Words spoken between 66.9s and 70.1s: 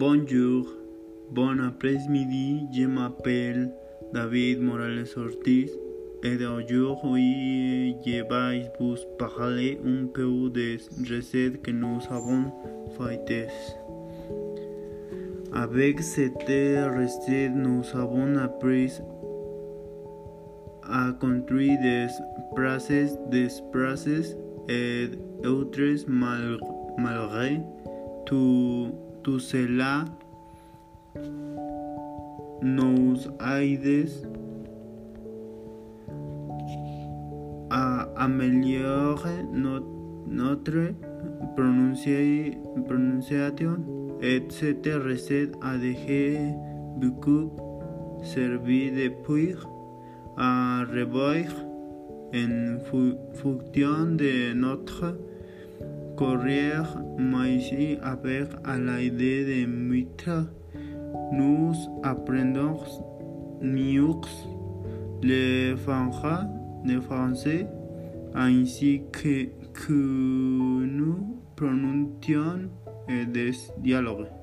français ainsi que, que